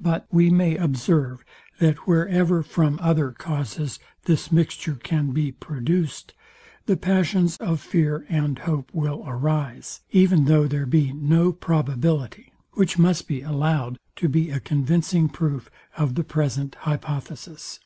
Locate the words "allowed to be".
13.42-14.50